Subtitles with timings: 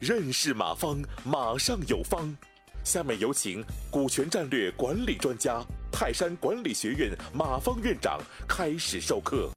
[0.00, 2.36] 认识马方，马上有方。
[2.82, 9.50] 下面有请股权战略管理专家、泰山管理学院马方院长开始授课。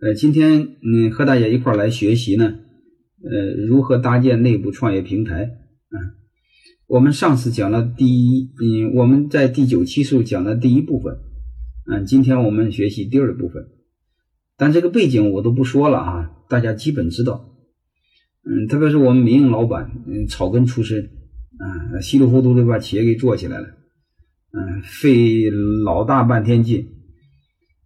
[0.00, 5.96] 呃，今天嗯和大家一块来学习呢，呃，如何搭建内部创业平台啊？
[6.86, 11.16] 我们上次讲了第一，嗯，我们在第九期时候讲了第一部分，
[11.90, 13.62] 嗯，今天我们学习第二部分，
[14.58, 17.54] 但这个背景我都不说了啊，大家基本知道。
[18.42, 21.10] 嗯，特别是我们民营老板，嗯，草根出身，
[21.58, 23.66] 啊，稀里糊涂的把企业给做起来了，
[24.52, 25.50] 嗯，费
[25.84, 26.88] 老大半天劲，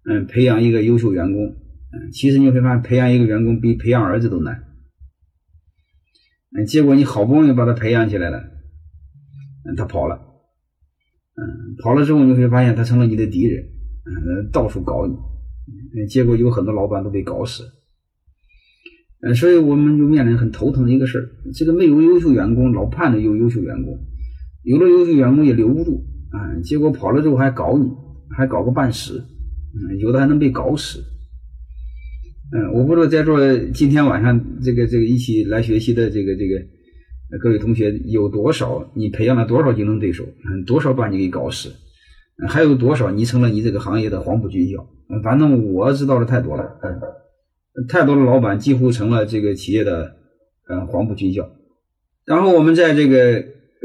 [0.08, 4.62] 嗯，培养一个优秀员工，嗯，其实你会发现，培养一个员工比培养儿子都难，
[6.56, 8.38] 嗯，结果你好不容易把他培养起来了，
[9.64, 10.16] 嗯，他跑了，
[11.34, 13.64] 嗯，跑了之后你会发现他成了你的敌人，
[14.04, 15.14] 嗯，到处搞你，
[15.94, 17.64] 嗯，结果有很多老板都被搞死。
[19.22, 23.96] 呃，所以我们就面临很头疼的一个事儿，这个没有优秀员工，老盼着有优秀员工，
[24.64, 27.88] 有了优秀员工也留不住啊，结果跑了之后还搞你，
[28.36, 29.24] 还搞个半死，
[29.74, 31.04] 嗯，有的还能被搞死，
[32.52, 33.38] 嗯，我不知道在座
[33.72, 36.60] 今天晚上这个这个一起来学习的这个这个
[37.40, 41.72] 各位同学有多少你培养了多少竞争对手，嗯，多少把你给搞死，
[42.48, 44.84] 还有多少你成了你这个行业的黄埔军校，
[45.20, 47.00] 反正我知道的太多了，嗯。
[47.88, 50.16] 太多的老板几乎成了这个企业的
[50.68, 51.50] 呃黄埔军校。
[52.26, 53.42] 然后我们在这个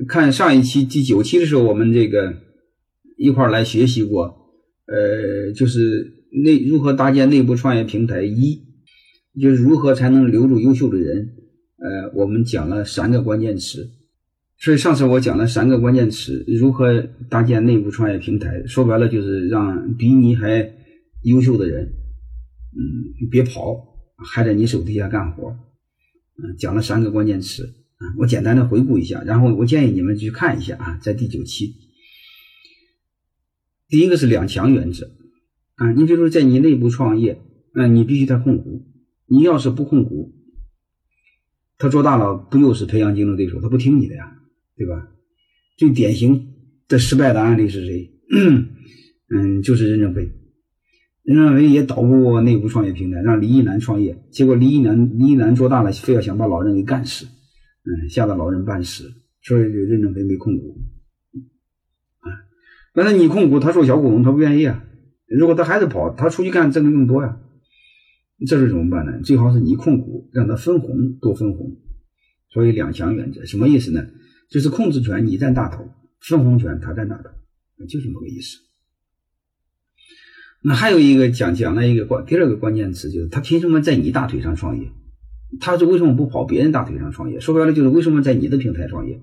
[0.10, 2.34] 看上一期第九期的时候，我们这个
[3.18, 4.26] 一块来学习过，
[4.88, 8.62] 呃，就是内如何搭建内部创业平台一，
[9.42, 11.30] 就是如何才能留住优秀的人。
[11.78, 13.88] 呃，我们讲了三个关键词。
[14.60, 20.74] 所以上次我讲了三个关键词，如何搭建内部创业平台，说白了就是让比你还
[21.24, 21.94] 优秀的人。
[22.76, 25.58] 嗯，别跑，还在你手底下干活。
[26.38, 31.76] 嗯，讲了三个关键词啊，我简单的回顾一下，然后我建议你们去看一下啊，在第九期。
[33.88, 35.10] 第一个是两强原则
[35.76, 37.42] 啊，你比如说在你内部创业，
[37.74, 38.86] 那你必须得控股。
[39.26, 40.36] 你要是不控股，
[41.78, 43.60] 他做大了不又是培养竞争对手？
[43.60, 44.40] 他不听你的呀，
[44.76, 45.10] 对吧？
[45.78, 46.54] 最典型
[46.88, 48.12] 的失败的案例是谁？
[49.30, 50.30] 嗯，就是任正非。
[51.28, 59.12] 任正非也捣鼓过内部创业平台，让李一男创业，结果李一男李一男做大了，非要想把老任给干死，嗯，吓得老任半死，
[59.42, 60.78] 所以就任正非没控股，
[62.20, 62.32] 啊，
[62.96, 64.86] 那是你控股，他做小股东，他不愿意啊。
[65.28, 67.42] 如果他还是跑，他出去干挣的更多呀。
[68.48, 69.20] 这是怎么办呢？
[69.22, 71.76] 最好是你控股，让他分红多分红。
[72.54, 74.08] 所以两强原则什么意思呢？
[74.50, 75.90] 就是控制权你占大头，
[76.22, 77.30] 分红权他占大头，
[77.86, 78.60] 就这么个意思。
[80.62, 84.92] 那还有一个讲讲了一个关第二个关键词，就是他凭什么在你大腿上创业？
[85.62, 87.40] 他是为什么不跑别人大腿上创业？
[87.40, 89.22] 说白了就是为什么在你的平台创业？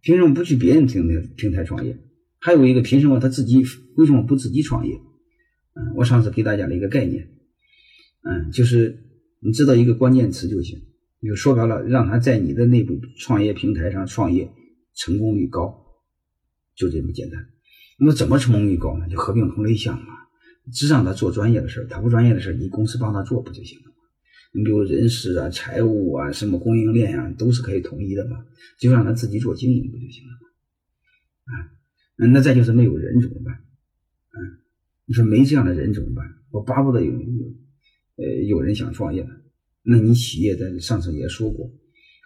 [0.00, 1.98] 凭什么不去别人平台平台创业？
[2.38, 3.62] 还有一个凭什么他自己
[3.96, 4.94] 为什么不自己创业？
[5.74, 7.28] 嗯，我上次给大家了一个概念，
[8.22, 9.04] 嗯，就是
[9.40, 10.78] 你知道一个关键词就行，
[11.22, 14.48] 就说白了让他在你的内部创业平台上创业，
[14.94, 15.84] 成功率高，
[16.76, 17.46] 就这么简单。
[17.98, 19.06] 那么怎么成功率高呢？
[19.10, 20.14] 就合并同类项嘛。
[20.72, 23.92] 只让他做专业的事他不专业的事你公司帮他做不就行了吗？
[24.52, 28.44] 你比如人事啊、财务啊、什么供应链啊，都是可以统一的嘛，
[28.78, 30.48] 就让他自己做经营不就行了吗？
[31.44, 33.54] 啊，那再就是没有人怎么办？
[33.54, 34.38] 啊，
[35.04, 36.24] 你说没这样的人怎么办？
[36.50, 37.54] 我巴不得有有
[38.16, 39.30] 呃有人想创业呢，
[39.82, 41.70] 那你企业在上次也说过，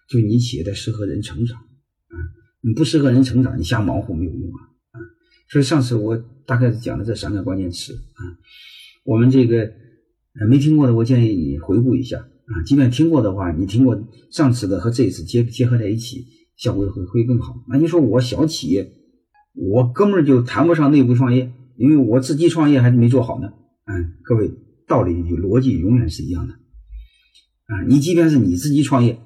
[0.08, 2.16] 就你企业在适合人成长啊，
[2.60, 4.69] 你不适合人成长，你瞎忙活没有用啊。
[5.50, 6.16] 所以上次我
[6.46, 8.22] 大概讲了这三个关键词啊，
[9.04, 9.72] 我们这个
[10.48, 12.62] 没听过的，我建议你回顾一下啊。
[12.64, 14.00] 即便听过的话，你听过
[14.30, 16.24] 上次的和这一次结结合在一起，
[16.56, 17.64] 效果会会更好。
[17.68, 18.92] 那你说我小企业，
[19.54, 23.48] 我根本就谈不上内部创业，因为我自己创业还是没做好呢。
[23.86, 24.52] 嗯，各位
[24.86, 26.54] 道理与逻辑永远是一样的
[27.66, 27.82] 啊。
[27.88, 29.18] 你即便是你自己创业，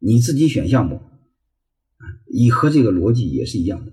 [0.00, 2.02] 你自己选项目啊，
[2.34, 3.92] 你和这个逻辑也是一样的。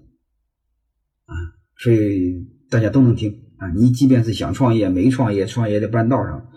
[1.80, 3.70] 所以大家都能听啊！
[3.76, 6.52] 你即便是想创业、没创业、创业的半道上，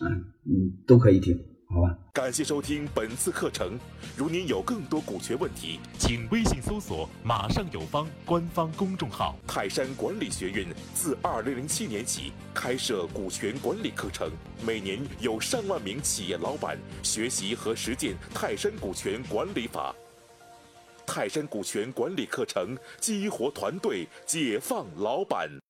[0.00, 1.36] 嗯，你都可以听，
[1.68, 1.98] 好吧？
[2.12, 3.78] 感谢收听本次课程。
[4.16, 9.36] 如您有更多股权问题，请微信搜索“马上有方”官方公众号。
[9.46, 14.30] 泰山管理学院自二零零七年起开设股权管理课程，
[14.66, 19.94] 每年有上万名企业老板学习和实践泰山股权管理法。
[21.08, 25.58] 泰山股权管理课程，激活团队，解放老板。